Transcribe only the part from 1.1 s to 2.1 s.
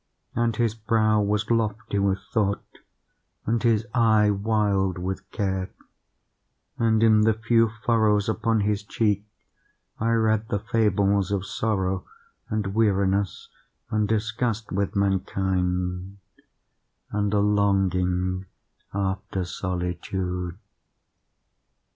was lofty